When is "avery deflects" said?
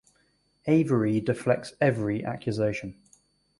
0.65-1.73